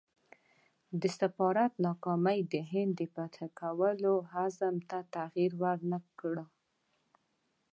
[1.01, 6.35] د سفارت ناکامي د هند د فتح کولو عزم ته تغییر ورنه کړ.